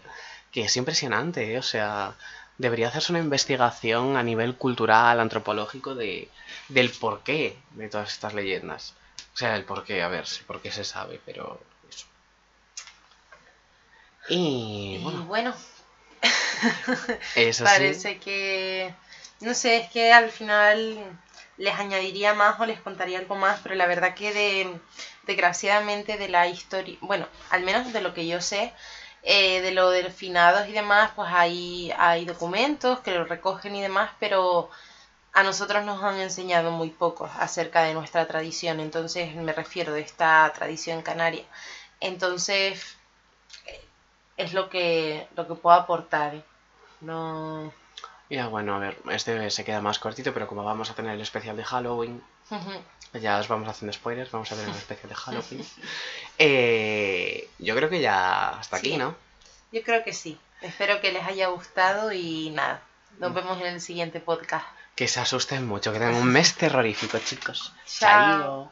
que 0.51 0.63
es 0.63 0.75
impresionante, 0.77 1.53
¿eh? 1.53 1.59
o 1.59 1.61
sea, 1.61 2.15
debería 2.57 2.87
hacerse 2.87 3.11
una 3.11 3.21
investigación 3.21 4.17
a 4.17 4.23
nivel 4.23 4.55
cultural, 4.55 5.19
antropológico, 5.19 5.93
de, 5.93 6.27
del 6.69 6.89
porqué 6.89 7.55
de 7.73 7.87
todas 7.87 8.13
estas 8.13 8.33
leyendas. 8.33 8.95
O 9.35 9.37
sea, 9.37 9.55
el 9.55 9.63
porqué, 9.63 10.01
a 10.01 10.07
ver, 10.07 10.25
por 10.47 10.59
qué 10.59 10.71
se 10.71 10.85
sabe, 10.85 11.21
pero 11.23 11.61
eso. 11.87 12.07
Y 14.27 14.95
Y 14.95 15.03
bueno, 15.03 15.25
bueno, 15.25 15.55
eso 17.35 17.63
sí. 17.63 17.63
Parece 17.63 18.17
que, 18.17 18.91
no 19.41 19.53
sé, 19.53 19.77
es 19.77 19.91
que 19.91 20.11
al 20.11 20.31
final 20.31 21.15
les 21.57 21.75
añadiría 21.79 22.33
más 22.33 22.59
o 22.59 22.65
les 22.65 22.79
contaría 22.81 23.19
algo 23.19 23.35
más, 23.35 23.59
pero 23.63 23.75
la 23.75 23.87
verdad 23.87 24.13
que 24.15 24.33
de, 24.33 24.79
desgraciadamente 25.23 26.17
de 26.17 26.29
la 26.29 26.47
historia, 26.47 26.97
bueno, 27.01 27.27
al 27.49 27.63
menos 27.63 27.91
de 27.93 28.01
lo 28.01 28.13
que 28.13 28.27
yo 28.27 28.41
sé, 28.41 28.73
eh, 29.23 29.61
de 29.61 29.71
lo 29.71 29.89
de 29.89 30.09
finados 30.11 30.67
y 30.67 30.71
demás, 30.73 31.11
pues 31.15 31.29
hay, 31.31 31.91
hay 31.97 32.25
documentos 32.25 32.99
que 32.99 33.11
lo 33.11 33.25
recogen 33.25 33.75
y 33.75 33.81
demás, 33.81 34.11
pero 34.19 34.69
a 35.33 35.43
nosotros 35.43 35.83
nos 35.85 36.03
han 36.03 36.19
enseñado 36.19 36.71
muy 36.71 36.89
poco 36.91 37.29
acerca 37.39 37.83
de 37.83 37.93
nuestra 37.93 38.27
tradición, 38.27 38.79
entonces 38.79 39.35
me 39.35 39.53
refiero 39.53 39.93
de 39.93 40.01
esta 40.01 40.51
tradición 40.53 41.01
canaria. 41.01 41.43
Entonces, 41.99 42.97
eh, 43.67 43.85
es 44.37 44.53
lo 44.53 44.69
que, 44.69 45.27
lo 45.35 45.47
que 45.47 45.55
puedo 45.55 45.75
aportar. 45.75 46.43
No. 47.01 47.73
Ya, 48.29 48.47
bueno, 48.47 48.75
a 48.75 48.79
ver, 48.79 48.97
este 49.11 49.49
se 49.51 49.63
queda 49.63 49.81
más 49.81 49.99
cortito, 49.99 50.33
pero 50.33 50.47
como 50.47 50.63
vamos 50.63 50.89
a 50.89 50.95
tener 50.95 51.13
el 51.13 51.21
especial 51.21 51.55
de 51.57 51.63
Halloween, 51.63 52.23
ya 53.13 53.37
os 53.37 53.47
vamos 53.47 53.69
haciendo 53.69 53.93
spoilers, 53.93 54.31
vamos 54.31 54.51
a 54.51 54.55
ver 54.55 54.67
el 54.67 54.75
especial 54.75 55.09
de 55.09 55.15
Halloween. 55.15 55.65
Eh, 56.37 57.49
yo 57.59 57.75
creo 57.75 57.89
que 57.89 58.01
ya 58.01 58.49
hasta 58.59 58.77
aquí. 58.77 58.97
¿no? 58.97 59.15
Yo 59.71 59.81
creo 59.83 60.03
que 60.03 60.13
sí. 60.13 60.37
Espero 60.61 61.01
que 61.01 61.11
les 61.11 61.23
haya 61.25 61.47
gustado 61.47 62.11
y 62.11 62.49
nada. 62.49 62.81
Nos 63.19 63.31
Mm. 63.31 63.35
vemos 63.35 63.61
en 63.61 63.67
el 63.67 63.81
siguiente 63.81 64.19
podcast. 64.19 64.65
Que 64.95 65.07
se 65.07 65.19
asusten 65.19 65.65
mucho, 65.67 65.91
que 65.93 65.99
tengan 65.99 66.15
un 66.15 66.27
mes 66.27 66.55
terrorífico, 66.55 67.19
chicos. 67.19 67.73
Chao. 67.85 68.71